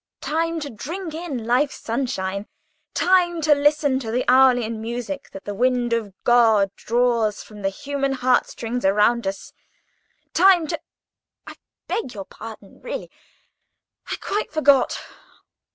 [0.19, 5.93] Time to drink in life's sunshine—time to listen to the Æolian music that the wind
[5.93, 10.79] of God draws from the human heart strings around us—time to—
[11.45, 11.53] I
[11.87, 13.11] beg your pardon, really.
[14.11, 14.99] I quite forgot.